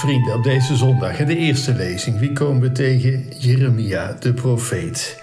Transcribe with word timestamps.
Vrienden, 0.00 0.34
op 0.34 0.44
deze 0.44 0.76
zondag 0.76 1.18
in 1.18 1.26
de 1.26 1.36
eerste 1.36 1.74
lezing, 1.74 2.18
wie 2.18 2.32
komen 2.32 2.60
we 2.60 2.72
tegen? 2.72 3.24
Jeremia, 3.38 4.16
de 4.20 4.32
profeet. 4.32 5.22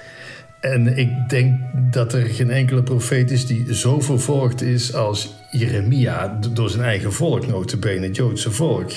En 0.60 0.98
ik 0.98 1.10
denk 1.30 1.60
dat 1.92 2.14
er 2.14 2.26
geen 2.26 2.50
enkele 2.50 2.84
profeet 2.84 3.32
is 3.32 3.46
die 3.46 3.76
zo 3.76 4.00
vervolgd 4.00 4.62
is 4.62 4.94
als 4.94 5.34
Jeremia 5.52 6.40
door 6.54 6.70
zijn 6.70 6.84
eigen 6.84 7.14
volk, 7.14 7.48
notabene 7.48 8.06
het 8.06 8.16
Joodse 8.16 8.52
volk. 8.52 8.92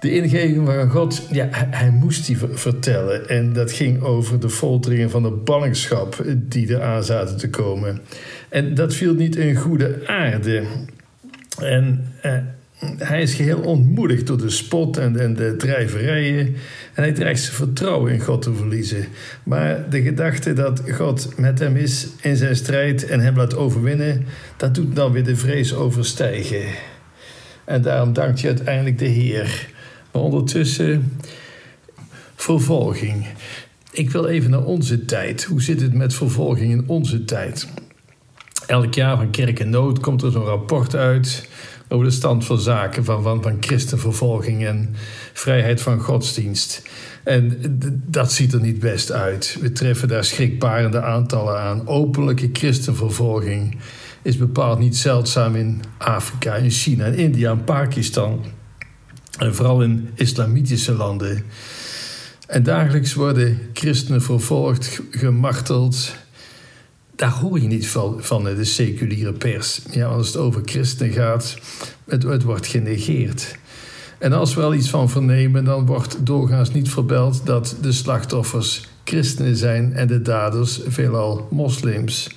De 0.00 0.12
ingeving 0.12 0.66
van 0.66 0.90
God, 0.90 1.26
ja, 1.30 1.48
hij, 1.50 1.90
moest 1.90 2.26
die 2.26 2.38
vertellen. 2.52 3.28
En 3.28 3.52
dat 3.52 3.72
ging 3.72 4.02
over 4.02 4.40
de 4.40 4.50
folteringen 4.50 5.10
van 5.10 5.22
de 5.22 5.30
ballingschap 5.30 6.24
die 6.36 6.68
eraan 6.68 7.04
zaten 7.04 7.36
te 7.36 7.50
komen. 7.50 8.00
En 8.48 8.74
dat 8.74 8.94
viel 8.94 9.14
niet 9.14 9.36
in 9.36 9.56
goede 9.56 10.02
aarde. 10.06 10.62
En 11.58 12.12
eh, 12.22 12.32
hij 12.96 13.22
is 13.22 13.34
geheel 13.34 13.60
ontmoedigd 13.60 14.26
door 14.26 14.38
de 14.38 14.50
spot 14.50 14.96
en, 14.96 15.34
de 15.34 15.54
drijverijen. 15.56 16.46
En 16.94 17.02
hij 17.02 17.12
dreigt 17.12 17.42
zijn 17.42 17.54
vertrouwen 17.54 18.12
in 18.12 18.20
God 18.20 18.42
te 18.42 18.54
verliezen. 18.54 19.06
Maar 19.42 19.90
de 19.90 20.02
gedachte 20.02 20.52
dat 20.52 20.82
God 20.90 21.32
met 21.36 21.58
hem 21.58 21.76
is 21.76 22.08
in 22.20 22.36
zijn 22.36 22.56
strijd 22.56 23.06
en 23.06 23.20
hem 23.20 23.36
laat 23.36 23.56
overwinnen, 23.56 24.24
dat 24.56 24.74
doet 24.74 24.96
dan 24.96 25.12
weer 25.12 25.24
de 25.24 25.36
vrees 25.36 25.74
overstijgen. 25.74 26.62
En 27.64 27.82
daarom 27.82 28.12
dankt 28.12 28.40
je 28.40 28.46
uiteindelijk 28.46 28.98
de 28.98 29.06
Heer. 29.06 29.68
Maar 30.12 30.22
ondertussen 30.22 31.12
vervolging. 32.34 33.26
Ik 33.92 34.10
wil 34.10 34.26
even 34.26 34.50
naar 34.50 34.64
onze 34.64 35.04
tijd. 35.04 35.44
Hoe 35.44 35.62
zit 35.62 35.80
het 35.80 35.94
met 35.94 36.14
vervolging 36.14 36.72
in 36.72 36.84
onze 36.86 37.24
tijd? 37.24 37.68
Elk 38.70 38.94
jaar 38.94 39.16
van 39.16 39.30
Kerk 39.30 39.60
en 39.60 39.70
Nood 39.70 40.00
komt 40.00 40.22
er 40.22 40.30
zo'n 40.30 40.44
rapport 40.44 40.94
uit 40.94 41.48
over 41.88 42.04
de 42.04 42.10
stand 42.10 42.44
van 42.44 42.58
zaken 42.58 43.04
van, 43.04 43.22
van, 43.22 43.42
van 43.42 43.56
christenvervolging 43.60 44.66
en 44.66 44.94
vrijheid 45.32 45.80
van 45.80 46.00
godsdienst. 46.00 46.82
En 47.24 47.58
dat 48.06 48.32
ziet 48.32 48.52
er 48.52 48.60
niet 48.60 48.78
best 48.78 49.12
uit. 49.12 49.56
We 49.60 49.72
treffen 49.72 50.08
daar 50.08 50.24
schrikbarende 50.24 51.02
aantallen 51.02 51.58
aan. 51.58 51.88
Openlijke 51.88 52.50
christenvervolging 52.52 53.76
is 54.22 54.36
bepaald 54.36 54.78
niet 54.78 54.96
zeldzaam 54.96 55.54
in 55.54 55.82
Afrika, 55.98 56.54
in 56.54 56.70
China, 56.70 57.04
in 57.04 57.14
India 57.14 57.50
en 57.50 57.64
Pakistan. 57.64 58.44
En 59.38 59.54
vooral 59.54 59.82
in 59.82 60.10
islamitische 60.14 60.92
landen. 60.92 61.44
En 62.46 62.62
dagelijks 62.62 63.14
worden 63.14 63.58
christenen 63.72 64.22
vervolgd, 64.22 65.00
gemarteld. 65.10 66.14
Daar 67.20 67.30
hoor 67.30 67.60
je 67.60 67.66
niet 67.66 67.88
van, 67.88 68.16
van 68.18 68.44
de 68.44 68.64
seculiere 68.64 69.32
pers. 69.32 69.80
Ja, 69.90 70.06
als 70.06 70.26
het 70.26 70.36
over 70.36 70.62
christenen 70.64 71.12
gaat, 71.12 71.58
het, 72.08 72.22
het 72.22 72.42
wordt 72.42 72.66
genegeerd. 72.66 73.56
En 74.18 74.32
als 74.32 74.54
we 74.54 74.60
wel 74.60 74.74
iets 74.74 74.90
van 74.90 75.10
vernemen, 75.10 75.64
dan 75.64 75.86
wordt 75.86 76.26
doorgaans 76.26 76.72
niet 76.72 76.90
verbeld 76.90 77.46
dat 77.46 77.76
de 77.80 77.92
slachtoffers 77.92 78.88
christenen 79.04 79.56
zijn 79.56 79.92
en 79.92 80.06
de 80.06 80.22
daders 80.22 80.80
veelal 80.86 81.48
moslims. 81.50 82.28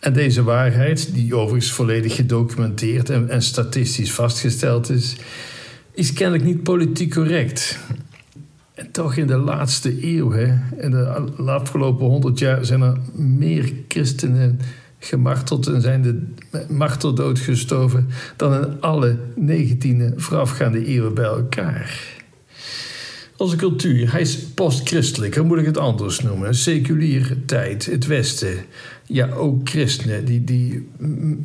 En 0.00 0.12
deze 0.12 0.42
waarheid, 0.42 1.14
die 1.14 1.36
overigens 1.36 1.72
volledig 1.72 2.14
gedocumenteerd 2.14 3.10
en, 3.10 3.28
en 3.28 3.42
statistisch 3.42 4.12
vastgesteld 4.12 4.90
is, 4.90 5.16
is 5.92 6.12
kennelijk 6.12 6.44
niet 6.44 6.62
politiek 6.62 7.10
correct. 7.10 7.78
En 8.76 8.90
toch 8.90 9.16
in 9.16 9.26
de 9.26 9.36
laatste 9.36 10.16
eeuw, 10.16 10.32
hè, 10.32 10.54
in 10.78 10.90
de 10.90 11.06
afgelopen 11.46 12.06
honderd 12.06 12.38
jaar, 12.38 12.64
zijn 12.64 12.80
er 12.80 12.96
meer 13.14 13.72
christenen 13.88 14.60
gemarteld 14.98 15.66
en 15.66 15.80
zijn 15.80 16.02
de 16.02 16.22
marteldood 16.68 17.38
gestorven 17.38 18.08
dan 18.36 18.64
in 18.64 18.80
alle 18.80 19.16
19e 19.38 20.14
voorafgaande 20.16 20.84
eeuwen 20.84 21.14
bij 21.14 21.24
elkaar. 21.24 22.14
Onze 23.36 23.56
cultuur, 23.56 24.12
hij 24.12 24.20
is 24.20 24.38
postchristelijk, 24.38 25.34
hoe 25.34 25.46
moet 25.46 25.58
ik 25.58 25.66
het 25.66 25.78
anders 25.78 26.20
noemen? 26.20 26.54
Seculiere 26.54 27.44
tijd, 27.44 27.86
het 27.86 28.06
Westen. 28.06 28.56
Ja, 29.06 29.30
ook 29.30 29.68
christenen, 29.68 30.24
die, 30.24 30.44
die, 30.44 30.88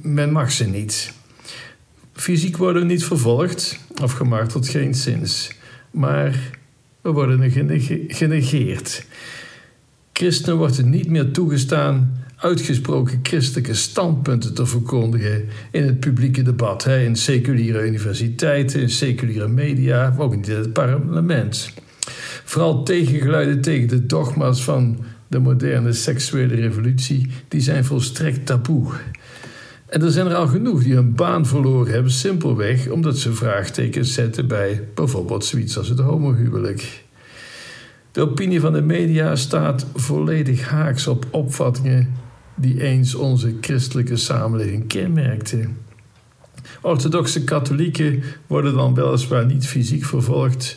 men 0.02 0.32
mag 0.32 0.52
ze 0.52 0.66
niet. 0.66 1.14
Fysiek 2.14 2.58
worden 2.58 2.82
we 2.82 2.88
niet 2.88 3.04
vervolgd 3.04 3.80
of 4.02 4.12
gemarteld, 4.12 4.68
geen 4.68 4.96
zins. 4.96 5.52
Maar 5.92 6.60
we 7.02 7.12
worden 7.12 7.52
genegeerd. 8.08 9.06
Christenen 10.14 10.58
wordt 10.58 10.86
niet 10.86 11.10
meer 11.10 11.32
toegestaan 11.32 12.20
uitgesproken 12.42 13.20
christelijke 13.24 13.74
standpunten 13.74 14.54
te 14.54 14.66
verkondigen 14.66 15.46
in 15.72 15.84
het 15.84 16.00
publieke 16.00 16.42
debat, 16.42 16.84
hè, 16.84 17.04
in 17.04 17.16
seculiere 17.16 17.88
universiteiten, 17.88 18.82
in 18.82 18.90
seculiere 18.90 19.48
media, 19.48 20.10
maar 20.10 20.26
ook 20.26 20.34
in 20.34 20.44
het 20.56 20.74
parlement. 20.74 21.74
Vooral 22.44 22.84
tegengeluiden 22.84 23.62
tegen 23.62 23.88
de 23.88 24.06
dogma's 24.06 24.64
van 24.64 24.98
de 25.28 25.40
moderne 25.40 25.94
seksuele 25.94 26.56
revolutie, 26.56 27.28
die 27.48 27.62
zijn 27.62 27.86
volstrekt 27.86 28.46
taboe. 28.46 28.92
En 29.92 30.02
er 30.02 30.12
zijn 30.12 30.28
er 30.28 30.36
al 30.36 30.48
genoeg 30.48 30.84
die 30.84 30.94
hun 30.94 31.16
baan 31.16 31.46
verloren 31.46 31.94
hebben, 31.94 32.12
simpelweg 32.12 32.90
omdat 32.90 33.18
ze 33.18 33.34
vraagtekens 33.34 34.14
zetten 34.14 34.48
bij 34.48 34.88
bijvoorbeeld 34.94 35.46
zoiets 35.46 35.78
als 35.78 35.90
het 35.90 36.00
homohuwelijk. 36.00 37.04
De 38.12 38.22
opinie 38.22 38.60
van 38.60 38.74
de 38.74 38.82
media 38.82 39.36
staat 39.36 39.86
volledig 39.96 40.70
haaks 40.70 41.08
op 41.08 41.26
opvattingen 41.30 42.14
die 42.56 42.82
eens 42.82 43.16
onze 43.16 43.54
christelijke 43.62 44.16
samenleving 44.16 44.88
kenmerkten. 44.88 45.78
Orthodoxe 46.82 47.44
katholieken 47.44 48.24
worden 48.48 48.74
dan 48.74 48.94
weliswaar 48.94 49.46
niet 49.46 49.68
fysiek 49.68 50.06
vervolgd, 50.06 50.76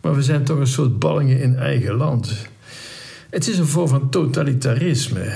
maar 0.00 0.14
we 0.14 0.22
zijn 0.22 0.44
toch 0.44 0.58
een 0.58 0.66
soort 0.66 0.98
ballingen 0.98 1.40
in 1.40 1.56
eigen 1.56 1.94
land. 1.94 2.46
Het 3.30 3.48
is 3.48 3.58
een 3.58 3.66
vorm 3.66 3.88
van 3.88 4.10
totalitarisme. 4.10 5.32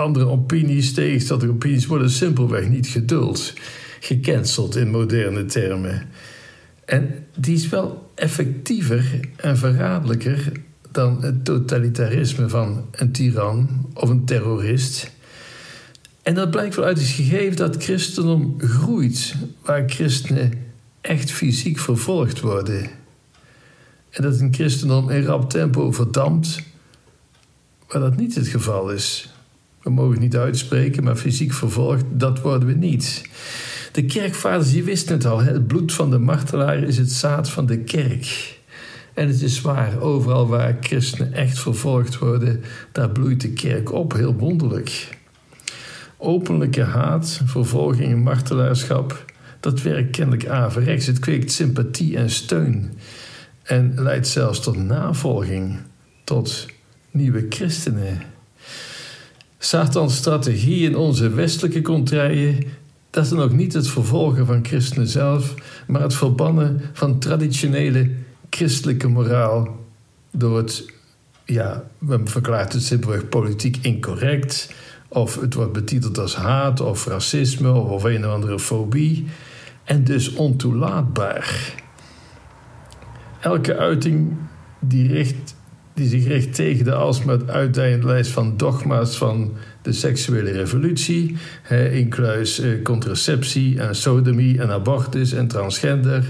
Andere 0.00 0.26
opinies, 0.26 0.92
tegenstrijdige 0.92 1.52
opinies 1.52 1.86
worden 1.86 2.10
simpelweg 2.10 2.68
niet 2.68 2.86
geduld. 2.86 3.52
Gecanceld 4.00 4.76
in 4.76 4.90
moderne 4.90 5.44
termen. 5.44 6.08
En 6.84 7.26
die 7.36 7.54
is 7.54 7.68
wel 7.68 8.10
effectiever 8.14 9.20
en 9.36 9.56
verraderlijker 9.56 10.52
dan 10.90 11.22
het 11.22 11.44
totalitarisme 11.44 12.48
van 12.48 12.88
een 12.90 13.12
tiran 13.12 13.88
of 13.94 14.08
een 14.08 14.24
terrorist. 14.24 15.10
En 16.22 16.34
dat 16.34 16.50
blijkt 16.50 16.74
wel 16.74 16.84
uit 16.84 16.98
het 16.98 17.08
gegeven 17.08 17.56
dat 17.56 17.82
christendom 17.82 18.54
groeit 18.58 19.34
waar 19.62 19.88
christenen 19.88 20.52
echt 21.00 21.30
fysiek 21.30 21.78
vervolgd 21.78 22.40
worden. 22.40 22.90
En 24.10 24.22
dat 24.22 24.40
een 24.40 24.54
christendom 24.54 25.10
in 25.10 25.24
rap 25.24 25.50
tempo 25.50 25.92
verdampt, 25.92 26.62
waar 27.88 28.00
dat 28.00 28.16
niet 28.16 28.34
het 28.34 28.48
geval 28.48 28.90
is. 28.90 29.28
We 29.82 29.90
mogen 29.90 30.12
het 30.12 30.20
niet 30.20 30.36
uitspreken, 30.36 31.04
maar 31.04 31.16
fysiek 31.16 31.52
vervolgd, 31.52 32.04
dat 32.10 32.40
worden 32.40 32.68
we 32.68 32.74
niet. 32.74 33.22
De 33.92 34.04
kerkvaders 34.04 34.70
die 34.70 34.84
wisten 34.84 35.14
het 35.14 35.24
al, 35.24 35.40
het 35.40 35.66
bloed 35.66 35.92
van 35.92 36.10
de 36.10 36.18
martelaar 36.18 36.82
is 36.82 36.98
het 36.98 37.10
zaad 37.10 37.50
van 37.50 37.66
de 37.66 37.78
kerk. 37.78 38.58
En 39.14 39.28
het 39.28 39.42
is 39.42 39.60
waar, 39.60 40.00
overal 40.00 40.48
waar 40.48 40.76
christenen 40.80 41.32
echt 41.32 41.58
vervolgd 41.58 42.18
worden, 42.18 42.62
daar 42.92 43.10
bloeit 43.10 43.40
de 43.40 43.52
kerk 43.52 43.92
op, 43.92 44.12
heel 44.12 44.34
wonderlijk. 44.34 45.18
Openlijke 46.16 46.82
haat, 46.82 47.40
vervolging 47.44 48.12
en 48.12 48.22
martelaarschap, 48.22 49.24
dat 49.60 49.82
werkt 49.82 50.10
kennelijk 50.10 50.48
averechts. 50.48 51.06
Het 51.06 51.18
kweekt 51.18 51.52
sympathie 51.52 52.16
en 52.16 52.30
steun 52.30 52.92
en 53.62 53.92
leidt 53.96 54.28
zelfs 54.28 54.60
tot 54.60 54.76
navolging, 54.76 55.76
tot 56.24 56.66
nieuwe 57.10 57.46
christenen. 57.48 58.22
Satans 59.62 60.16
strategie 60.16 60.88
in 60.88 60.96
onze 60.96 61.30
westelijke 61.30 61.82
contraien, 61.82 62.64
dat 63.10 63.24
is 63.24 63.30
dan 63.30 63.40
ook 63.40 63.52
niet 63.52 63.72
het 63.72 63.88
vervolgen 63.88 64.46
van 64.46 64.64
christenen 64.64 65.06
zelf, 65.06 65.54
maar 65.86 66.02
het 66.02 66.14
verbannen 66.14 66.80
van 66.92 67.18
traditionele 67.18 68.10
christelijke 68.50 69.08
moraal 69.08 69.78
door 70.30 70.56
het, 70.56 70.92
ja, 71.44 71.84
men 71.98 72.28
verklaart 72.28 72.72
het 72.72 72.82
simpelweg 72.82 73.28
politiek 73.28 73.78
incorrect, 73.82 74.74
of 75.08 75.40
het 75.40 75.54
wordt 75.54 75.72
betiteld 75.72 76.18
als 76.18 76.34
haat 76.34 76.80
of 76.80 77.06
racisme 77.06 77.72
of 77.72 78.04
een 78.04 78.26
of 78.26 78.32
andere 78.32 78.58
fobie, 78.58 79.26
en 79.84 80.04
dus 80.04 80.34
ontoelaatbaar. 80.34 81.74
Elke 83.40 83.76
uiting 83.76 84.36
die, 84.78 85.08
richt, 85.08 85.54
die 86.00 86.08
zich 86.08 86.26
richt 86.26 86.54
tegen 86.54 86.84
de 86.84 86.94
alsmaar 86.94 87.38
uitdijende 87.46 88.06
lijst 88.06 88.30
van 88.30 88.56
dogma's 88.56 89.16
van 89.16 89.52
de 89.82 89.92
seksuele 89.92 90.50
revolutie, 90.50 91.36
incluis 91.92 92.60
eh, 92.60 92.82
contraceptie 92.82 93.80
en 93.80 93.94
sodomie 93.94 94.60
en 94.60 94.70
abortus 94.70 95.32
en 95.32 95.48
transgender 95.48 96.24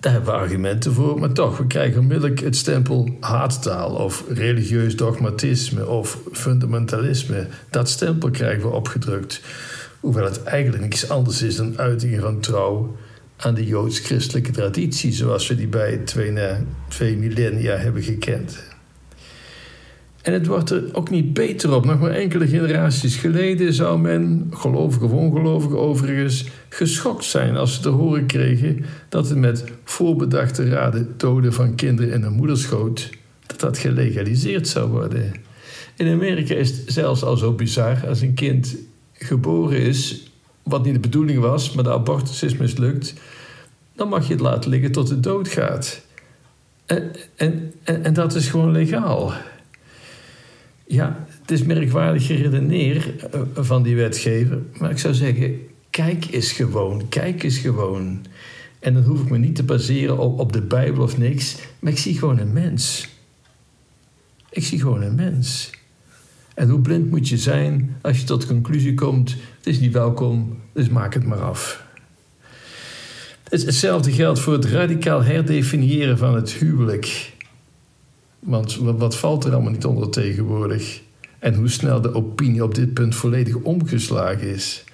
daar 0.00 0.12
hebben 0.12 0.32
we 0.32 0.38
argumenten 0.38 0.92
voor, 0.92 1.18
maar 1.20 1.32
toch, 1.32 1.58
we 1.58 1.66
krijgen 1.66 2.00
onmiddellijk 2.00 2.40
het 2.40 2.56
stempel 2.56 3.16
haattaal 3.20 3.90
of 3.94 4.24
religieus 4.28 4.96
dogmatisme 4.96 5.86
of 5.86 6.18
fundamentalisme. 6.32 7.46
Dat 7.70 7.88
stempel 7.88 8.30
krijgen 8.30 8.62
we 8.62 8.68
opgedrukt. 8.68 9.40
Hoewel 10.00 10.24
het 10.24 10.42
eigenlijk 10.42 10.82
niks 10.82 11.08
anders 11.08 11.42
is 11.42 11.56
dan 11.56 11.78
uitingen 11.78 12.22
van 12.22 12.40
trouw 12.40 12.96
aan 13.40 13.54
de 13.54 13.66
joods-christelijke 13.66 14.50
traditie 14.50 15.12
zoals 15.12 15.48
we 15.48 15.54
die 15.54 15.68
bij 15.68 15.96
twee, 15.96 16.32
twee 16.88 17.16
millennia 17.16 17.76
hebben 17.76 18.02
gekend. 18.02 18.68
En 20.22 20.32
het 20.32 20.46
wordt 20.46 20.70
er 20.70 20.84
ook 20.92 21.10
niet 21.10 21.32
beter 21.32 21.74
op. 21.74 21.84
Nog 21.84 22.00
maar 22.00 22.10
enkele 22.10 22.48
generaties 22.48 23.16
geleden 23.16 23.72
zou 23.72 24.00
men, 24.00 24.46
gelovig 24.50 25.02
of 25.02 25.12
ongelovig 25.12 25.72
overigens, 25.72 26.48
geschokt 26.68 27.24
zijn 27.24 27.56
als 27.56 27.74
ze 27.74 27.80
te 27.80 27.88
horen 27.88 28.26
kregen 28.26 28.84
dat 29.08 29.28
het 29.28 29.38
met 29.38 29.64
voorbedachte 29.84 30.68
raden 30.68 31.14
doden 31.16 31.52
van 31.52 31.74
kinderen 31.74 32.12
in 32.12 32.22
een 32.22 32.32
moederschoot, 32.32 33.10
dat 33.46 33.60
dat 33.60 33.78
gelegaliseerd 33.78 34.68
zou 34.68 34.90
worden. 34.90 35.32
In 35.96 36.12
Amerika 36.12 36.54
is 36.54 36.70
het 36.70 36.82
zelfs 36.86 37.22
al 37.22 37.36
zo 37.36 37.52
bizar 37.52 38.06
als 38.08 38.20
een 38.20 38.34
kind 38.34 38.76
geboren 39.12 39.80
is, 39.80 40.29
wat 40.62 40.84
niet 40.84 40.94
de 40.94 41.00
bedoeling 41.00 41.40
was, 41.40 41.72
maar 41.72 41.84
de 41.84 41.92
abortus 41.92 42.42
is 42.42 42.56
mislukt, 42.56 43.14
dan 43.94 44.08
mag 44.08 44.26
je 44.26 44.32
het 44.32 44.42
laten 44.42 44.70
liggen 44.70 44.92
tot 44.92 45.08
het 45.08 45.22
dood 45.22 45.48
gaat. 45.48 46.02
En, 46.86 47.12
en, 47.36 47.72
en, 47.82 48.14
dat 48.14 48.34
is 48.34 48.48
gewoon 48.48 48.70
legaal. 48.70 49.32
Ja, 50.86 51.26
het 51.40 51.50
is 51.50 51.62
merkwaardig 51.62 52.26
geredeneer 52.26 53.14
eh, 53.30 53.40
van 53.54 53.82
die 53.82 53.96
wetgever. 53.96 54.62
Maar 54.78 54.90
ik 54.90 54.98
zou 54.98 55.14
zeggen, 55.14 55.66
kijk 55.90 56.26
eens 56.30 56.52
gewoon, 56.52 57.08
kijk 57.08 57.42
eens 57.42 57.58
gewoon. 57.58 58.24
En 58.78 58.94
dan 58.94 59.02
hoef 59.02 59.20
ik 59.20 59.30
me 59.30 59.38
niet 59.38 59.56
te 59.56 59.62
baseren 59.62 60.18
op, 60.18 60.38
op 60.38 60.52
de 60.52 60.62
Bijbel 60.62 61.02
of 61.02 61.18
niks. 61.18 61.56
Maar 61.78 61.92
ik 61.92 61.98
zie 61.98 62.18
gewoon 62.18 62.38
een 62.38 62.52
mens. 62.52 63.08
Ik 64.50 64.64
zie 64.64 64.80
gewoon 64.80 65.02
een 65.02 65.14
mens. 65.14 65.70
En 66.60 66.68
hoe 66.68 66.80
blind 66.80 67.10
moet 67.10 67.28
je 67.28 67.36
zijn 67.36 67.96
als 68.00 68.18
je 68.18 68.24
tot 68.24 68.40
de 68.40 68.46
conclusie 68.46 68.94
komt: 68.94 69.30
het 69.30 69.66
is 69.66 69.80
niet 69.80 69.92
welkom, 69.92 70.58
dus 70.72 70.88
maak 70.88 71.14
het 71.14 71.24
maar 71.24 71.40
af. 71.40 71.84
Hetzelfde 73.44 74.12
geldt 74.12 74.40
voor 74.40 74.52
het 74.52 74.64
radicaal 74.64 75.22
herdefiniëren 75.22 76.18
van 76.18 76.34
het 76.34 76.52
huwelijk. 76.52 77.32
Want 78.38 78.76
wat 78.76 79.16
valt 79.16 79.44
er 79.44 79.52
allemaal 79.52 79.72
niet 79.72 79.84
onder 79.84 80.10
tegenwoordig? 80.10 81.00
En 81.38 81.54
hoe 81.54 81.68
snel 81.68 82.00
de 82.00 82.14
opinie 82.14 82.64
op 82.64 82.74
dit 82.74 82.94
punt 82.94 83.14
volledig 83.14 83.54
omgeslagen 83.54 84.48
is. 84.54 84.84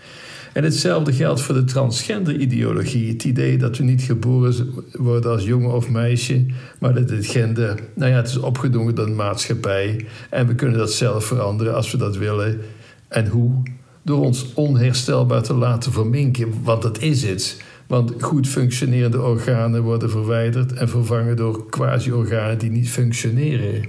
En 0.56 0.64
hetzelfde 0.64 1.12
geldt 1.12 1.40
voor 1.40 1.54
de 1.54 1.64
transgender-ideologie. 1.64 3.08
Het 3.12 3.24
idee 3.24 3.58
dat 3.58 3.76
we 3.76 3.84
niet 3.84 4.02
geboren 4.02 4.74
worden 4.92 5.30
als 5.30 5.44
jongen 5.44 5.74
of 5.74 5.88
meisje, 5.88 6.46
maar 6.78 6.94
dat 6.94 7.10
het 7.10 7.26
gender, 7.26 7.80
nou 7.94 8.10
ja, 8.10 8.16
het 8.16 8.28
is 8.28 8.36
opgedrongen 8.36 8.94
door 8.94 9.06
de 9.06 9.12
maatschappij. 9.12 10.06
En 10.30 10.46
we 10.46 10.54
kunnen 10.54 10.78
dat 10.78 10.92
zelf 10.92 11.24
veranderen 11.24 11.74
als 11.74 11.90
we 11.90 11.98
dat 11.98 12.16
willen. 12.16 12.60
En 13.08 13.26
hoe? 13.26 13.62
Door 14.02 14.20
ons 14.20 14.52
onherstelbaar 14.54 15.42
te 15.42 15.54
laten 15.54 15.92
verminken, 15.92 16.62
want 16.62 16.82
dat 16.82 16.98
is 16.98 17.22
het. 17.22 17.62
Want 17.86 18.12
goed 18.22 18.48
functionerende 18.48 19.22
organen 19.22 19.82
worden 19.82 20.10
verwijderd 20.10 20.72
en 20.72 20.88
vervangen 20.88 21.36
door 21.36 21.70
quasi-organen 21.70 22.58
die 22.58 22.70
niet 22.70 22.90
functioneren. 22.90 23.84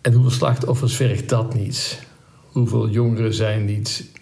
En 0.00 0.12
hoeveel 0.12 0.30
slachtoffers 0.30 0.96
vergt 0.96 1.28
dat 1.28 1.54
niet? 1.54 2.06
Hoeveel 2.46 2.88
jongeren 2.88 3.34
zijn 3.34 3.64
niet 3.64 4.14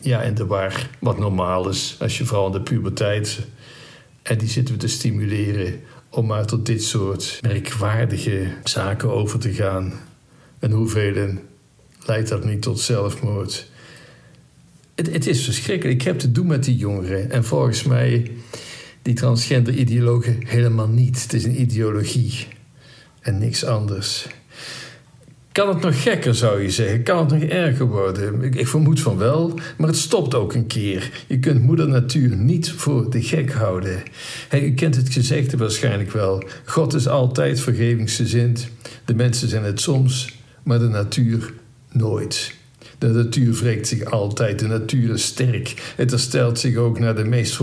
ja, 0.00 0.22
in 0.22 0.34
de 0.34 0.46
war, 0.46 0.88
wat 0.98 1.18
normaal 1.18 1.68
is 1.68 1.96
als 2.00 2.18
je 2.18 2.24
vooral 2.24 2.46
in 2.46 2.52
de 2.52 2.60
puberteit. 2.60 3.38
En 4.22 4.38
die 4.38 4.48
zitten 4.48 4.74
we 4.74 4.80
te 4.80 4.88
stimuleren 4.88 5.80
om 6.10 6.26
maar 6.26 6.46
tot 6.46 6.66
dit 6.66 6.82
soort 6.82 7.38
merkwaardige 7.42 8.52
zaken 8.64 9.10
over 9.10 9.38
te 9.38 9.52
gaan. 9.52 9.92
En 10.58 10.70
hoeveel 10.70 11.28
leidt 12.06 12.28
dat 12.28 12.44
niet 12.44 12.62
tot 12.62 12.80
zelfmoord? 12.80 13.70
Het, 14.94 15.12
het, 15.12 15.26
is 15.26 15.44
verschrikkelijk. 15.44 16.00
Ik 16.00 16.06
heb 16.06 16.18
te 16.18 16.32
doen 16.32 16.46
met 16.46 16.64
die 16.64 16.76
jongeren. 16.76 17.30
En 17.30 17.44
volgens 17.44 17.82
mij, 17.82 18.30
die 19.02 19.14
transgender 19.14 19.74
ideologen 19.74 20.46
helemaal 20.46 20.88
niet. 20.88 21.22
Het 21.22 21.32
is 21.32 21.44
een 21.44 21.60
ideologie 21.60 22.46
en 23.20 23.38
niks 23.38 23.64
anders. 23.64 24.26
Kan 25.56 25.68
het 25.68 25.80
nog 25.80 26.02
gekker, 26.02 26.34
zou 26.34 26.62
je 26.62 26.70
zeggen? 26.70 27.02
Kan 27.02 27.18
het 27.18 27.28
nog 27.28 27.42
erger 27.42 27.86
worden? 27.86 28.42
Ik, 28.42 28.66
vermoed 28.66 29.00
van 29.00 29.16
wel, 29.16 29.58
maar 29.78 29.88
het 29.88 29.96
stopt 29.96 30.34
ook 30.34 30.54
een 30.54 30.66
keer. 30.66 31.24
Je 31.26 31.38
kunt 31.38 31.62
moeder 31.62 31.88
natuur 31.88 32.36
niet 32.36 32.70
voor 32.70 33.10
de 33.10 33.22
gek 33.22 33.52
houden. 33.52 34.02
Hey, 34.48 34.64
u 34.64 34.74
kent 34.74 34.96
het 34.96 35.12
gezegde 35.12 35.56
waarschijnlijk 35.56 36.12
wel. 36.12 36.44
God 36.64 36.94
is 36.94 37.08
altijd 37.08 37.60
vergevingsgezind. 37.60 38.68
De 39.04 39.14
mensen 39.14 39.48
zijn 39.48 39.64
het 39.64 39.80
soms, 39.80 40.38
maar 40.62 40.78
de 40.78 40.88
natuur 40.88 41.52
nooit. 41.92 42.54
De 42.98 43.08
natuur 43.08 43.52
wreekt 43.52 43.88
zich 43.88 44.04
altijd, 44.04 44.58
de 44.58 44.66
natuur 44.66 45.12
is 45.12 45.24
sterk. 45.24 45.92
Het 45.96 46.10
herstelt 46.10 46.58
zich 46.58 46.76
ook 46.76 46.98
naar 46.98 47.16
de 47.16 47.24
meest 47.24 47.54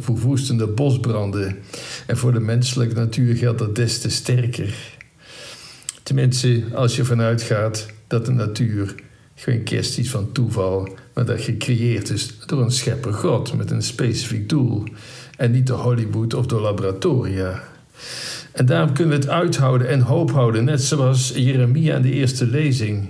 verwoestende 0.00 0.66
bosbranden. 0.66 1.56
En 2.06 2.16
voor 2.16 2.32
de 2.32 2.40
menselijke 2.40 2.94
natuur 2.94 3.36
geldt 3.36 3.58
dat 3.58 3.76
des 3.76 4.00
te 4.00 4.10
sterker. 4.10 4.74
Tenminste, 6.04 6.62
als 6.74 6.96
je 6.96 7.04
vanuit 7.04 7.42
gaat 7.42 7.86
dat 8.06 8.26
de 8.26 8.32
natuur 8.32 8.94
geen 9.34 9.62
kwestie 9.62 10.10
van 10.10 10.32
toeval, 10.32 10.88
maar 11.14 11.24
dat 11.24 11.40
gecreëerd 11.40 12.10
is 12.10 12.38
door 12.46 12.62
een 12.62 12.70
schepper 12.70 13.12
God 13.12 13.56
met 13.56 13.70
een 13.70 13.82
specifiek 13.82 14.48
doel. 14.48 14.84
En 15.36 15.50
niet 15.50 15.66
door 15.66 15.78
Hollywood 15.78 16.34
of 16.34 16.46
door 16.46 16.60
laboratoria. 16.60 17.62
En 18.52 18.66
daarom 18.66 18.92
kunnen 18.92 19.14
we 19.14 19.20
het 19.24 19.30
uithouden 19.30 19.88
en 19.88 20.00
hoop 20.00 20.30
houden, 20.30 20.64
net 20.64 20.82
zoals 20.82 21.32
Jeremia 21.34 21.96
in 21.96 22.02
de 22.02 22.12
eerste 22.12 22.46
lezing. 22.46 23.08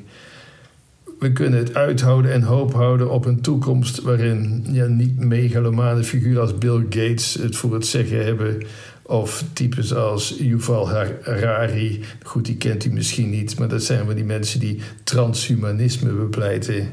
We 1.19 1.33
kunnen 1.33 1.59
het 1.59 1.75
uithouden 1.75 2.33
en 2.33 2.43
hoop 2.43 2.73
houden 2.73 3.11
op 3.11 3.25
een 3.25 3.41
toekomst 3.41 4.03
waarin 4.03 4.67
ja, 4.71 4.87
niet 4.87 5.19
megalomane 5.19 6.05
figuren 6.05 6.41
als 6.41 6.59
Bill 6.59 6.81
Gates 6.81 7.35
het 7.35 7.57
voor 7.57 7.75
het 7.75 7.87
zeggen 7.87 8.25
hebben. 8.25 8.63
Of 9.07 9.45
types 9.53 9.95
als 9.95 10.35
Yuval 10.39 10.89
Harari. 10.89 12.01
Goed, 12.23 12.45
die 12.45 12.57
kent 12.57 12.85
u 12.85 12.91
misschien 12.91 13.31
niet, 13.31 13.59
maar 13.59 13.69
dat 13.69 13.83
zijn 13.83 14.07
wel 14.07 14.15
die 14.15 14.25
mensen 14.25 14.61
die 14.61 14.81
transhumanisme 15.05 16.13
bepleiten. 16.13 16.91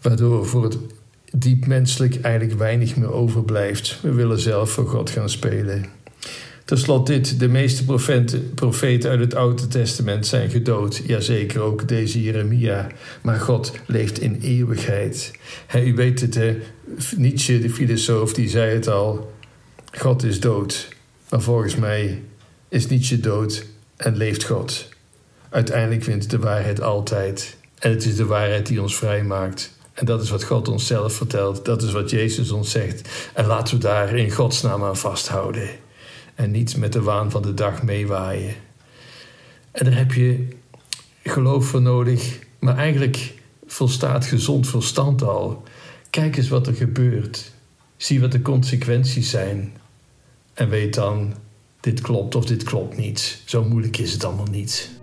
Waardoor 0.00 0.46
voor 0.46 0.64
het 0.64 0.78
diep 1.32 1.66
menselijk 1.66 2.20
eigenlijk 2.20 2.58
weinig 2.58 2.96
meer 2.96 3.12
overblijft. 3.12 3.98
We 4.02 4.12
willen 4.12 4.40
zelf 4.40 4.70
voor 4.70 4.88
God 4.88 5.10
gaan 5.10 5.30
spelen. 5.30 5.84
Ten 6.64 6.78
slotte 6.78 7.12
dit, 7.12 7.38
de 7.40 7.48
meeste 7.48 7.84
profeten, 7.84 8.54
profeten 8.54 9.10
uit 9.10 9.20
het 9.20 9.34
Oude 9.34 9.68
Testament 9.68 10.26
zijn 10.26 10.50
gedood. 10.50 11.02
Jazeker, 11.06 11.60
ook 11.60 11.88
deze 11.88 12.22
Jeremia. 12.22 12.86
Maar 13.22 13.40
God 13.40 13.72
leeft 13.86 14.20
in 14.20 14.38
eeuwigheid. 14.42 15.30
u 15.74 15.94
weet 15.94 16.20
het? 16.20 16.56
Nietzsche, 17.16 17.60
de 17.60 17.70
filosoof, 17.70 18.32
die 18.32 18.48
zei 18.48 18.74
het 18.74 18.88
al. 18.88 19.32
God 19.90 20.22
is 20.22 20.40
dood. 20.40 20.88
Maar 21.28 21.40
volgens 21.40 21.76
mij 21.76 22.22
is 22.68 22.86
Nietzsche 22.86 23.20
dood 23.20 23.66
en 23.96 24.16
leeft 24.16 24.44
God. 24.44 24.88
Uiteindelijk 25.48 26.04
wint 26.04 26.30
de 26.30 26.38
waarheid 26.38 26.80
altijd. 26.80 27.56
En 27.78 27.90
het 27.90 28.04
is 28.04 28.16
de 28.16 28.26
waarheid 28.26 28.66
die 28.66 28.82
ons 28.82 28.96
vrijmaakt. 28.96 29.78
En 29.92 30.06
dat 30.06 30.22
is 30.22 30.30
wat 30.30 30.44
God 30.44 30.68
ons 30.68 30.86
zelf 30.86 31.12
vertelt. 31.12 31.64
Dat 31.64 31.82
is 31.82 31.92
wat 31.92 32.10
Jezus 32.10 32.50
ons 32.50 32.70
zegt. 32.70 33.30
En 33.34 33.46
laten 33.46 33.74
we 33.74 33.82
daar 33.82 34.16
in 34.16 34.30
Gods 34.30 34.62
naam 34.62 34.84
aan 34.84 34.96
vasthouden 34.96 35.68
en 36.34 36.50
niet 36.50 36.76
met 36.76 36.92
de 36.92 37.02
waan 37.02 37.30
van 37.30 37.42
de 37.42 37.54
dag 37.54 37.82
meewaaien. 37.82 38.54
En 39.72 39.84
daar 39.84 39.96
heb 39.96 40.12
je 40.12 40.48
geloof 41.24 41.66
voor 41.66 41.82
nodig, 41.82 42.38
maar 42.58 42.76
eigenlijk 42.76 43.34
volstaat 43.66 44.24
gezond 44.26 44.68
verstand 44.68 45.22
al. 45.22 45.62
Kijk 46.10 46.36
eens 46.36 46.48
wat 46.48 46.66
er 46.66 46.74
gebeurt. 46.74 47.52
Zie 47.96 48.20
wat 48.20 48.32
de 48.32 48.42
consequenties 48.42 49.30
zijn. 49.30 49.72
En 50.60 50.68
weet 50.68 50.94
dan, 50.94 51.34
dit 51.80 52.00
klopt 52.00 52.34
of 52.34 52.44
dit 52.44 52.62
klopt 52.62 52.96
niet. 52.96 53.42
Zo 53.44 53.64
moeilijk 53.64 53.98
is 53.98 54.12
het 54.12 54.24
allemaal 54.24 54.46
niet. 54.50 54.99